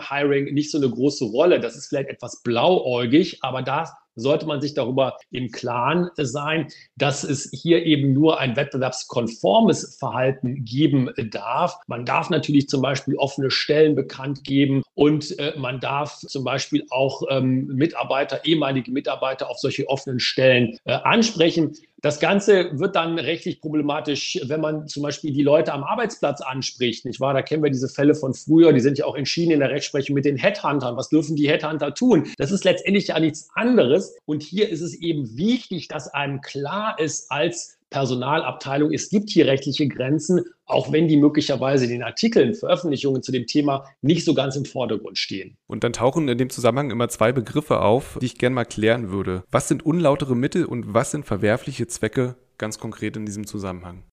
Hiring 0.09 0.53
nicht 0.53 0.71
so 0.71 0.77
eine 0.77 0.89
große 0.89 1.25
Rolle. 1.25 1.59
Das 1.59 1.75
ist 1.75 1.87
vielleicht 1.87 2.09
etwas 2.09 2.41
blauäugig, 2.41 3.43
aber 3.43 3.61
da 3.61 3.91
sollte 4.15 4.45
man 4.45 4.61
sich 4.61 4.73
darüber 4.73 5.17
im 5.31 5.51
Klaren 5.51 6.09
sein, 6.17 6.67
dass 6.95 7.23
es 7.23 7.49
hier 7.51 7.85
eben 7.85 8.13
nur 8.13 8.39
ein 8.39 8.55
wettbewerbskonformes 8.55 9.97
Verhalten 9.99 10.65
geben 10.65 11.09
darf. 11.31 11.77
Man 11.87 12.05
darf 12.05 12.29
natürlich 12.29 12.69
zum 12.69 12.81
Beispiel 12.81 13.15
offene 13.15 13.51
Stellen 13.51 13.95
bekannt 13.95 14.43
geben 14.43 14.83
und 14.95 15.37
äh, 15.39 15.53
man 15.57 15.79
darf 15.79 16.17
zum 16.17 16.43
Beispiel 16.43 16.85
auch 16.89 17.23
ähm, 17.29 17.67
Mitarbeiter, 17.67 18.45
ehemalige 18.45 18.91
Mitarbeiter 18.91 19.49
auf 19.49 19.59
solche 19.59 19.87
offenen 19.87 20.19
Stellen 20.19 20.77
äh, 20.85 20.93
ansprechen. 20.93 21.73
Das 22.03 22.19
Ganze 22.19 22.77
wird 22.77 22.97
dann 22.97 23.17
rechtlich 23.17 23.61
problematisch, 23.61 24.37
wenn 24.43 24.59
man 24.59 24.89
zum 24.89 25.03
Beispiel 25.03 25.31
die 25.31 25.41
Leute 25.41 25.71
am 25.71 25.85
Arbeitsplatz 25.85 26.41
anspricht. 26.41 27.05
Nicht 27.05 27.21
wahr? 27.21 27.33
Da 27.33 27.41
kennen 27.41 27.63
wir 27.63 27.71
diese 27.71 27.87
Fälle 27.87 28.13
von 28.13 28.33
früher, 28.33 28.73
die 28.73 28.81
sind 28.81 28.97
ja 28.97 29.05
auch 29.05 29.15
entschieden 29.15 29.51
in 29.51 29.61
der 29.61 29.69
Rechtsprechung 29.69 30.13
mit 30.13 30.25
den 30.25 30.35
Headhuntern. 30.35 30.97
Was 30.97 31.07
dürfen 31.07 31.37
die 31.37 31.47
Headhunter 31.47 31.93
tun? 31.93 32.27
Das 32.37 32.51
ist 32.51 32.65
letztendlich 32.65 33.07
ja 33.07 33.17
nichts 33.21 33.47
anderes. 33.55 34.17
Und 34.25 34.43
hier 34.43 34.67
ist 34.67 34.81
es 34.81 34.95
eben 34.95 35.37
wichtig, 35.37 35.87
dass 35.87 36.09
einem 36.09 36.41
klar 36.41 36.99
ist 36.99 37.31
als 37.31 37.77
Personalabteilung, 37.93 38.91
es 38.91 39.09
gibt 39.09 39.29
hier 39.29 39.45
rechtliche 39.45 39.87
Grenzen, 39.87 40.41
auch 40.65 40.91
wenn 40.91 41.07
die 41.07 41.15
möglicherweise 41.15 41.85
in 41.85 41.91
den 41.91 42.03
Artikeln, 42.03 42.55
Veröffentlichungen 42.55 43.21
zu 43.21 43.31
dem 43.31 43.45
Thema 43.45 43.85
nicht 44.01 44.25
so 44.25 44.33
ganz 44.33 44.55
im 44.55 44.65
Vordergrund 44.65 45.17
stehen. 45.17 45.55
Und 45.67 45.83
dann 45.83 45.93
tauchen 45.93 46.27
in 46.27 46.37
dem 46.37 46.49
Zusammenhang 46.49 46.91
immer 46.91 47.07
zwei 47.09 47.31
Begriffe 47.31 47.81
auf, 47.81 48.17
die 48.19 48.25
ich 48.25 48.37
gerne 48.37 48.55
mal 48.55 48.65
klären 48.65 49.11
würde. 49.11 49.43
Was 49.51 49.67
sind 49.67 49.85
unlautere 49.85 50.35
Mittel 50.35 50.65
und 50.65 50.93
was 50.93 51.11
sind 51.11 51.25
verwerfliche 51.25 51.87
Zwecke 51.87 52.35
ganz 52.57 52.79
konkret 52.79 53.15
in 53.15 53.25
diesem 53.25 53.45
Zusammenhang? 53.45 54.03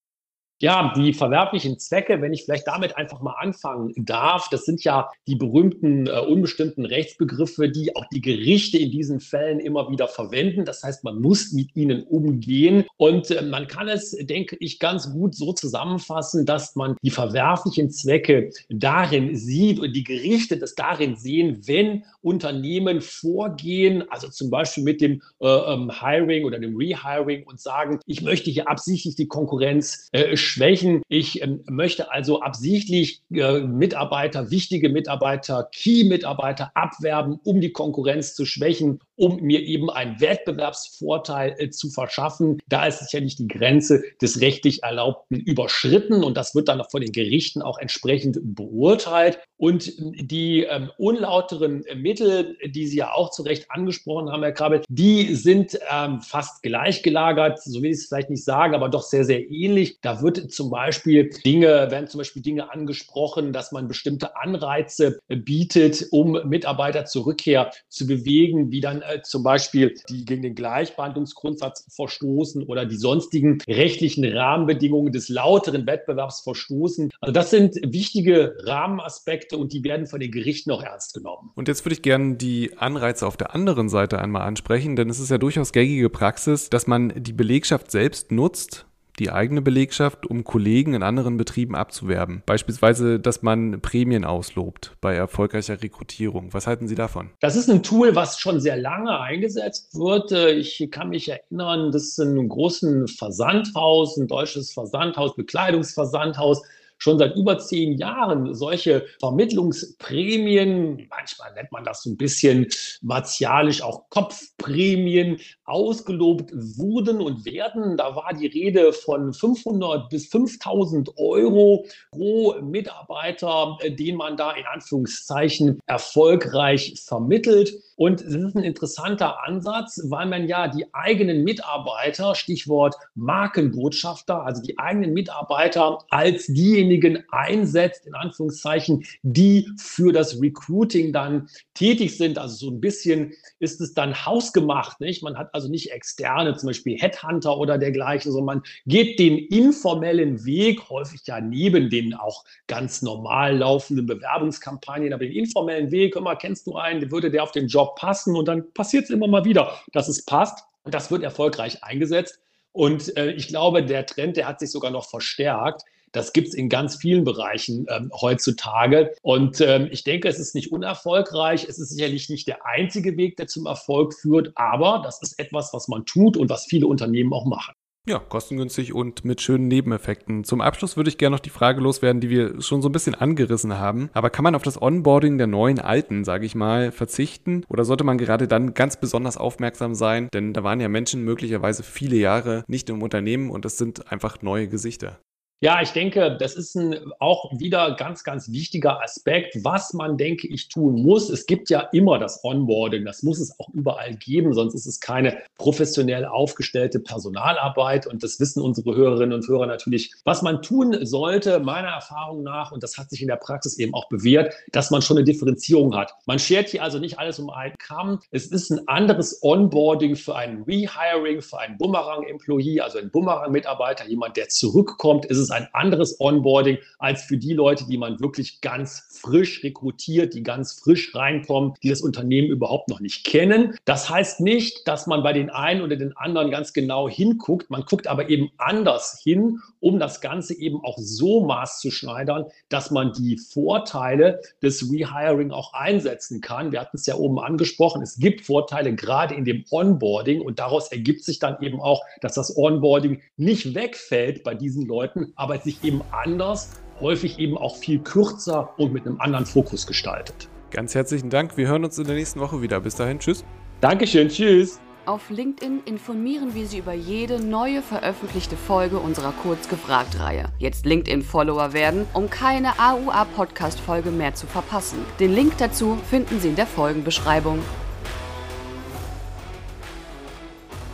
Ja, 0.62 0.92
die 0.94 1.14
verwerblichen 1.14 1.78
Zwecke, 1.78 2.20
wenn 2.20 2.34
ich 2.34 2.44
vielleicht 2.44 2.66
damit 2.66 2.94
einfach 2.98 3.22
mal 3.22 3.34
anfangen 3.38 3.94
darf, 3.96 4.50
das 4.50 4.66
sind 4.66 4.84
ja 4.84 5.08
die 5.26 5.34
berühmten 5.34 6.06
äh, 6.06 6.20
unbestimmten 6.20 6.84
Rechtsbegriffe, 6.84 7.70
die 7.70 7.96
auch 7.96 8.04
die 8.12 8.20
Gerichte 8.20 8.76
in 8.76 8.90
diesen 8.90 9.20
Fällen 9.20 9.58
immer 9.58 9.90
wieder 9.90 10.06
verwenden. 10.06 10.66
Das 10.66 10.82
heißt, 10.82 11.02
man 11.02 11.18
muss 11.22 11.52
mit 11.52 11.74
ihnen 11.74 12.02
umgehen 12.02 12.84
und 12.98 13.30
äh, 13.30 13.40
man 13.40 13.68
kann 13.68 13.88
es, 13.88 14.10
denke 14.10 14.54
ich, 14.60 14.78
ganz 14.78 15.10
gut 15.10 15.34
so 15.34 15.54
zusammenfassen, 15.54 16.44
dass 16.44 16.76
man 16.76 16.94
die 17.02 17.10
verwerflichen 17.10 17.90
Zwecke 17.90 18.50
darin 18.68 19.36
sieht 19.36 19.80
und 19.80 19.94
die 19.94 20.04
Gerichte 20.04 20.58
das 20.58 20.74
darin 20.74 21.16
sehen, 21.16 21.62
wenn 21.64 22.04
Unternehmen 22.20 23.00
vorgehen, 23.00 24.04
also 24.10 24.28
zum 24.28 24.50
Beispiel 24.50 24.84
mit 24.84 25.00
dem 25.00 25.22
äh, 25.40 25.46
ähm, 25.46 25.90
Hiring 26.02 26.44
oder 26.44 26.58
dem 26.58 26.76
Rehiring 26.76 27.44
und 27.44 27.58
sagen, 27.58 27.98
ich 28.04 28.20
möchte 28.20 28.50
hier 28.50 28.68
absichtlich 28.68 29.14
die 29.14 29.26
Konkurrenz 29.26 30.10
äh, 30.12 30.36
Schwächen. 30.50 31.02
Ich 31.08 31.42
ähm, 31.42 31.62
möchte 31.68 32.10
also 32.10 32.40
absichtlich 32.40 33.22
äh, 33.32 33.60
Mitarbeiter, 33.60 34.50
wichtige 34.50 34.88
Mitarbeiter, 34.88 35.68
Key-Mitarbeiter 35.72 36.72
abwerben, 36.74 37.38
um 37.44 37.60
die 37.60 37.72
Konkurrenz 37.72 38.34
zu 38.34 38.44
schwächen, 38.44 39.00
um 39.16 39.36
mir 39.40 39.60
eben 39.60 39.90
einen 39.90 40.20
Wettbewerbsvorteil 40.20 41.54
äh, 41.58 41.70
zu 41.70 41.90
verschaffen. 41.90 42.58
Da 42.68 42.86
ist 42.86 43.00
sicherlich 43.00 43.36
die 43.36 43.48
Grenze 43.48 44.02
des 44.20 44.40
rechtlich 44.40 44.82
Erlaubten 44.82 45.36
überschritten 45.36 46.24
und 46.24 46.36
das 46.36 46.54
wird 46.54 46.68
dann 46.68 46.82
von 46.90 47.00
den 47.00 47.12
Gerichten 47.12 47.62
auch 47.62 47.78
entsprechend 47.78 48.38
beurteilt. 48.42 49.38
Und 49.56 49.92
die 49.98 50.64
ähm, 50.64 50.90
unlauteren 50.96 51.84
Mittel, 51.94 52.56
die 52.64 52.86
Sie 52.86 52.96
ja 52.96 53.12
auch 53.12 53.30
zu 53.30 53.42
Recht 53.42 53.70
angesprochen 53.70 54.30
haben, 54.30 54.42
Herr 54.42 54.52
Krabbe, 54.52 54.82
die 54.88 55.34
sind 55.34 55.78
ähm, 55.92 56.22
fast 56.22 56.62
gleichgelagert, 56.62 57.62
so 57.62 57.82
will 57.82 57.90
ich 57.90 57.98
es 57.98 58.06
vielleicht 58.06 58.30
nicht 58.30 58.42
sagen, 58.42 58.74
aber 58.74 58.88
doch 58.88 59.02
sehr, 59.02 59.24
sehr 59.24 59.50
ähnlich. 59.50 59.98
Da 60.00 60.22
wird 60.22 60.39
zum 60.48 60.70
Beispiel 60.70 61.30
Dinge, 61.44 61.90
werden 61.90 62.08
zum 62.08 62.18
Beispiel 62.18 62.42
Dinge 62.42 62.72
angesprochen, 62.72 63.52
dass 63.52 63.72
man 63.72 63.88
bestimmte 63.88 64.36
Anreize 64.36 65.20
bietet, 65.28 66.06
um 66.10 66.32
Mitarbeiter 66.48 67.04
zur 67.04 67.26
Rückkehr 67.26 67.70
zu 67.88 68.06
bewegen, 68.06 68.70
wie 68.70 68.80
dann 68.80 69.02
äh, 69.02 69.22
zum 69.22 69.42
Beispiel 69.42 69.94
die 70.08 70.24
gegen 70.24 70.42
den 70.42 70.54
Gleichbehandlungsgrundsatz 70.54 71.86
verstoßen 71.94 72.62
oder 72.64 72.86
die 72.86 72.96
sonstigen 72.96 73.58
rechtlichen 73.68 74.24
Rahmenbedingungen 74.24 75.12
des 75.12 75.28
lauteren 75.28 75.86
Wettbewerbs 75.86 76.40
verstoßen. 76.40 77.10
Also 77.20 77.32
das 77.32 77.50
sind 77.50 77.76
wichtige 77.82 78.56
Rahmenaspekte 78.64 79.56
und 79.56 79.72
die 79.72 79.84
werden 79.84 80.06
von 80.06 80.20
den 80.20 80.30
Gerichten 80.30 80.70
auch 80.70 80.82
ernst 80.82 81.14
genommen. 81.14 81.50
Und 81.54 81.68
jetzt 81.68 81.84
würde 81.84 81.94
ich 81.94 82.02
gerne 82.02 82.36
die 82.36 82.76
Anreize 82.76 83.26
auf 83.26 83.36
der 83.36 83.54
anderen 83.54 83.88
Seite 83.88 84.18
einmal 84.18 84.42
ansprechen, 84.42 84.96
denn 84.96 85.10
es 85.10 85.20
ist 85.20 85.30
ja 85.30 85.38
durchaus 85.38 85.72
gängige 85.72 86.10
Praxis, 86.10 86.70
dass 86.70 86.86
man 86.86 87.12
die 87.16 87.32
Belegschaft 87.32 87.90
selbst 87.90 88.32
nutzt, 88.32 88.86
die 89.20 89.30
eigene 89.30 89.62
Belegschaft, 89.62 90.26
um 90.26 90.42
Kollegen 90.42 90.94
in 90.94 91.02
anderen 91.02 91.36
Betrieben 91.36 91.76
abzuwerben. 91.76 92.42
Beispielsweise, 92.46 93.20
dass 93.20 93.42
man 93.42 93.80
Prämien 93.80 94.24
auslobt 94.24 94.96
bei 95.00 95.14
erfolgreicher 95.14 95.80
Rekrutierung. 95.82 96.52
Was 96.52 96.66
halten 96.66 96.88
Sie 96.88 96.94
davon? 96.94 97.30
Das 97.40 97.54
ist 97.54 97.70
ein 97.70 97.82
Tool, 97.82 98.16
was 98.16 98.40
schon 98.40 98.60
sehr 98.60 98.76
lange 98.76 99.20
eingesetzt 99.20 99.94
wird. 99.94 100.32
Ich 100.32 100.88
kann 100.90 101.10
mich 101.10 101.28
erinnern, 101.28 101.92
dass 101.92 102.18
in 102.18 102.30
einem 102.30 102.48
großen 102.48 103.06
Versandhaus, 103.06 104.16
ein 104.16 104.26
deutsches 104.26 104.72
Versandhaus, 104.72 105.36
Bekleidungsversandhaus, 105.36 106.62
schon 107.00 107.18
seit 107.18 107.34
über 107.34 107.58
zehn 107.58 107.96
Jahren 107.98 108.54
solche 108.54 109.06
Vermittlungsprämien, 109.18 111.08
manchmal 111.08 111.52
nennt 111.54 111.72
man 111.72 111.84
das 111.84 112.02
so 112.02 112.10
ein 112.10 112.16
bisschen 112.16 112.66
martialisch 113.00 113.82
auch 113.82 114.08
Kopfprämien, 114.10 115.38
ausgelobt 115.64 116.50
wurden 116.52 117.20
und 117.20 117.44
werden. 117.44 117.96
Da 117.96 118.14
war 118.16 118.34
die 118.34 118.46
Rede 118.46 118.92
von 118.92 119.32
500 119.32 120.10
bis 120.10 120.28
5000 120.28 121.16
Euro 121.16 121.86
pro 122.10 122.60
Mitarbeiter, 122.60 123.78
den 123.84 124.16
man 124.16 124.36
da 124.36 124.52
in 124.52 124.66
Anführungszeichen 124.66 125.80
erfolgreich 125.86 126.94
vermittelt. 127.02 127.72
Und 128.00 128.22
es 128.22 128.32
ist 128.32 128.56
ein 128.56 128.64
interessanter 128.64 129.46
Ansatz, 129.46 130.00
weil 130.08 130.24
man 130.24 130.48
ja 130.48 130.68
die 130.68 130.86
eigenen 130.94 131.44
Mitarbeiter, 131.44 132.34
Stichwort 132.34 132.94
Markenbotschafter, 133.14 134.42
also 134.42 134.62
die 134.62 134.78
eigenen 134.78 135.12
Mitarbeiter 135.12 135.98
als 136.08 136.46
diejenigen 136.46 137.22
einsetzt, 137.30 138.06
in 138.06 138.14
Anführungszeichen, 138.14 139.04
die 139.20 139.68
für 139.76 140.14
das 140.14 140.40
Recruiting 140.40 141.12
dann 141.12 141.50
tätig 141.74 142.16
sind. 142.16 142.38
Also 142.38 142.56
so 142.56 142.70
ein 142.70 142.80
bisschen 142.80 143.34
ist 143.58 143.82
es 143.82 143.92
dann 143.92 144.24
hausgemacht. 144.24 144.98
Nicht? 145.00 145.22
Man 145.22 145.36
hat 145.36 145.54
also 145.54 145.68
nicht 145.68 145.92
externe, 145.92 146.56
zum 146.56 146.68
Beispiel 146.68 146.98
Headhunter 146.98 147.58
oder 147.58 147.76
dergleichen, 147.76 148.32
sondern 148.32 148.60
man 148.60 148.62
geht 148.86 149.18
den 149.18 149.36
informellen 149.36 150.46
Weg, 150.46 150.88
häufig 150.88 151.20
ja 151.26 151.38
neben 151.42 151.90
den 151.90 152.14
auch 152.14 152.46
ganz 152.66 153.02
normal 153.02 153.58
laufenden 153.58 154.06
Bewerbungskampagnen, 154.06 155.12
aber 155.12 155.24
den 155.26 155.34
informellen 155.34 155.90
Weg, 155.90 156.16
immer 156.16 156.34
kennst 156.34 156.66
du 156.66 156.76
einen, 156.76 157.10
würde 157.12 157.30
der 157.30 157.42
auf 157.42 157.52
den 157.52 157.66
Job 157.66 157.89
passen 157.94 158.36
und 158.36 158.46
dann 158.48 158.72
passiert 158.72 159.04
es 159.04 159.10
immer 159.10 159.28
mal 159.28 159.44
wieder, 159.44 159.80
dass 159.92 160.08
es 160.08 160.24
passt 160.24 160.64
und 160.82 160.94
das 160.94 161.10
wird 161.10 161.22
erfolgreich 161.22 161.82
eingesetzt. 161.82 162.38
Und 162.72 163.16
äh, 163.16 163.32
ich 163.32 163.48
glaube, 163.48 163.84
der 163.84 164.06
Trend, 164.06 164.36
der 164.36 164.46
hat 164.46 164.60
sich 164.60 164.70
sogar 164.70 164.90
noch 164.90 165.08
verstärkt. 165.08 165.82
Das 166.12 166.32
gibt 166.32 166.48
es 166.48 166.54
in 166.54 166.68
ganz 166.68 166.96
vielen 166.96 167.24
Bereichen 167.24 167.86
ähm, 167.88 168.10
heutzutage. 168.20 169.12
Und 169.22 169.60
ähm, 169.60 169.88
ich 169.90 170.02
denke, 170.02 170.28
es 170.28 170.38
ist 170.38 170.54
nicht 170.54 170.72
unerfolgreich. 170.72 171.66
Es 171.68 171.78
ist 171.78 171.90
sicherlich 171.90 172.28
nicht 172.28 172.48
der 172.48 172.66
einzige 172.66 173.16
Weg, 173.16 173.36
der 173.36 173.46
zum 173.46 173.66
Erfolg 173.66 174.14
führt, 174.14 174.52
aber 174.56 175.02
das 175.04 175.22
ist 175.22 175.38
etwas, 175.38 175.72
was 175.72 175.88
man 175.88 176.04
tut 176.06 176.36
und 176.36 176.48
was 176.48 176.66
viele 176.66 176.86
Unternehmen 176.86 177.32
auch 177.32 177.44
machen. 177.44 177.74
Ja, 178.08 178.18
kostengünstig 178.18 178.94
und 178.94 179.26
mit 179.26 179.42
schönen 179.42 179.68
Nebeneffekten. 179.68 180.42
Zum 180.42 180.62
Abschluss 180.62 180.96
würde 180.96 181.10
ich 181.10 181.18
gerne 181.18 181.36
noch 181.36 181.40
die 181.40 181.50
Frage 181.50 181.82
loswerden, 181.82 182.20
die 182.20 182.30
wir 182.30 182.60
schon 182.62 182.80
so 182.80 182.88
ein 182.88 182.92
bisschen 182.92 183.14
angerissen 183.14 183.78
haben. 183.78 184.08
Aber 184.14 184.30
kann 184.30 184.42
man 184.42 184.54
auf 184.54 184.62
das 184.62 184.80
Onboarding 184.80 185.36
der 185.36 185.46
neuen 185.46 185.78
Alten, 185.78 186.24
sage 186.24 186.46
ich 186.46 186.54
mal, 186.54 186.92
verzichten? 186.92 187.62
Oder 187.68 187.84
sollte 187.84 188.02
man 188.02 188.16
gerade 188.16 188.48
dann 188.48 188.72
ganz 188.72 188.98
besonders 188.98 189.36
aufmerksam 189.36 189.94
sein? 189.94 190.28
Denn 190.32 190.54
da 190.54 190.64
waren 190.64 190.80
ja 190.80 190.88
Menschen 190.88 191.24
möglicherweise 191.24 191.82
viele 191.82 192.16
Jahre 192.16 192.64
nicht 192.66 192.88
im 192.88 193.02
Unternehmen 193.02 193.50
und 193.50 193.66
es 193.66 193.76
sind 193.76 194.10
einfach 194.10 194.40
neue 194.40 194.66
Gesichter. 194.66 195.20
Ja, 195.62 195.82
ich 195.82 195.90
denke, 195.90 196.38
das 196.40 196.54
ist 196.54 196.74
ein 196.74 197.12
auch 197.18 197.52
wieder 197.58 197.94
ganz, 197.94 198.24
ganz 198.24 198.50
wichtiger 198.50 199.02
Aspekt, 199.02 199.62
was 199.62 199.92
man, 199.92 200.16
denke 200.16 200.48
ich, 200.48 200.68
tun 200.68 201.02
muss. 201.02 201.28
Es 201.28 201.44
gibt 201.44 201.68
ja 201.68 201.80
immer 201.92 202.18
das 202.18 202.42
Onboarding, 202.42 203.04
das 203.04 203.22
muss 203.22 203.38
es 203.38 203.60
auch 203.60 203.68
überall 203.74 204.16
geben, 204.16 204.54
sonst 204.54 204.72
ist 204.72 204.86
es 204.86 205.00
keine 205.00 205.36
professionell 205.58 206.24
aufgestellte 206.24 206.98
Personalarbeit 206.98 208.06
und 208.06 208.22
das 208.22 208.40
wissen 208.40 208.62
unsere 208.62 208.96
Hörerinnen 208.96 209.34
und 209.34 209.46
Hörer 209.46 209.66
natürlich. 209.66 210.14
Was 210.24 210.40
man 210.40 210.62
tun 210.62 211.04
sollte, 211.04 211.60
meiner 211.60 211.88
Erfahrung 211.88 212.42
nach, 212.42 212.72
und 212.72 212.82
das 212.82 212.96
hat 212.96 213.10
sich 213.10 213.20
in 213.20 213.28
der 213.28 213.36
Praxis 213.36 213.78
eben 213.78 213.92
auch 213.92 214.08
bewährt, 214.08 214.54
dass 214.72 214.90
man 214.90 215.02
schon 215.02 215.18
eine 215.18 215.24
Differenzierung 215.24 215.94
hat. 215.94 216.14
Man 216.24 216.38
schert 216.38 216.70
hier 216.70 216.82
also 216.82 216.98
nicht 216.98 217.18
alles 217.18 217.38
um 217.38 217.50
einen 217.50 217.74
Kamm. 217.76 218.20
Es 218.30 218.46
ist 218.46 218.70
ein 218.70 218.88
anderes 218.88 219.42
Onboarding 219.42 220.16
für 220.16 220.36
einen 220.36 220.62
Rehiring, 220.62 221.42
für 221.42 221.58
einen 221.58 221.76
Bumerang-Employee, 221.76 222.80
also 222.80 222.96
einen 222.96 223.10
Bumerang-Mitarbeiter, 223.10 224.08
jemand, 224.08 224.38
der 224.38 224.48
zurückkommt, 224.48 225.26
ist 225.26 225.36
es 225.36 225.49
ist 225.50 225.56
ein 225.56 225.68
anderes 225.72 226.20
Onboarding 226.20 226.78
als 226.98 227.22
für 227.22 227.36
die 227.36 227.52
Leute, 227.52 227.84
die 227.86 227.98
man 227.98 228.20
wirklich 228.20 228.60
ganz 228.60 229.08
frisch 229.20 229.62
rekrutiert, 229.64 230.34
die 230.34 230.42
ganz 230.42 230.72
frisch 230.72 231.14
reinkommen, 231.14 231.74
die 231.82 231.88
das 231.88 232.00
Unternehmen 232.00 232.48
überhaupt 232.48 232.88
noch 232.88 233.00
nicht 233.00 233.24
kennen. 233.24 233.76
Das 233.84 234.08
heißt 234.08 234.40
nicht, 234.40 234.86
dass 234.86 235.06
man 235.06 235.22
bei 235.22 235.32
den 235.32 235.50
einen 235.50 235.82
oder 235.82 235.96
den 235.96 236.16
anderen 236.16 236.50
ganz 236.50 236.72
genau 236.72 237.08
hinguckt. 237.08 237.70
Man 237.70 237.82
guckt 237.82 238.06
aber 238.06 238.28
eben 238.28 238.50
anders 238.58 239.20
hin, 239.22 239.60
um 239.80 239.98
das 239.98 240.20
Ganze 240.20 240.54
eben 240.54 240.82
auch 240.84 240.98
so 240.98 241.44
maßzuschneidern, 241.44 242.46
dass 242.68 242.90
man 242.90 243.12
die 243.12 243.36
Vorteile 243.36 244.40
des 244.62 244.90
Rehiring 244.90 245.50
auch 245.50 245.72
einsetzen 245.72 246.40
kann. 246.40 246.72
Wir 246.72 246.80
hatten 246.80 246.96
es 246.96 247.06
ja 247.06 247.16
oben 247.16 247.40
angesprochen. 247.40 248.02
Es 248.02 248.16
gibt 248.16 248.42
Vorteile 248.42 248.94
gerade 248.94 249.34
in 249.34 249.44
dem 249.44 249.64
Onboarding 249.70 250.40
und 250.40 250.58
daraus 250.58 250.92
ergibt 250.92 251.24
sich 251.24 251.38
dann 251.38 251.60
eben 251.60 251.80
auch, 251.80 252.02
dass 252.20 252.34
das 252.34 252.56
Onboarding 252.56 253.20
nicht 253.36 253.74
wegfällt 253.74 254.44
bei 254.44 254.54
diesen 254.54 254.86
Leuten, 254.86 255.32
aber 255.40 255.58
sich 255.58 255.82
eben 255.82 256.02
anders 256.12 256.70
häufig 257.00 257.38
eben 257.38 257.56
auch 257.56 257.76
viel 257.76 257.98
kürzer 257.98 258.74
und 258.76 258.92
mit 258.92 259.06
einem 259.06 259.20
anderen 259.20 259.46
Fokus 259.46 259.86
gestaltet. 259.86 260.48
Ganz 260.70 260.94
herzlichen 260.94 261.30
Dank. 261.30 261.56
Wir 261.56 261.66
hören 261.66 261.82
uns 261.82 261.98
in 261.98 262.04
der 262.04 262.14
nächsten 262.14 262.40
Woche 262.40 262.60
wieder. 262.60 262.78
Bis 262.80 262.94
dahin, 262.94 263.18
tschüss. 263.18 263.42
Dankeschön, 263.80 264.28
tschüss. 264.28 264.78
Auf 265.06 265.30
LinkedIn 265.30 265.80
informieren 265.86 266.54
wir 266.54 266.66
Sie 266.66 266.78
über 266.78 266.92
jede 266.92 267.42
neue 267.42 267.80
veröffentlichte 267.80 268.54
Folge 268.54 268.98
unserer 268.98 269.32
Kurz 269.32 269.68
gefragt 269.68 270.20
Reihe. 270.20 270.50
Jetzt 270.58 270.84
LinkedIn-Follower 270.84 271.72
werden, 271.72 272.06
um 272.12 272.28
keine 272.28 272.78
AUA-Podcast-Folge 272.78 274.10
mehr 274.10 274.34
zu 274.34 274.46
verpassen. 274.46 274.98
Den 275.18 275.34
Link 275.34 275.56
dazu 275.56 275.96
finden 276.10 276.38
Sie 276.38 276.48
in 276.48 276.56
der 276.56 276.66
Folgenbeschreibung. 276.66 277.60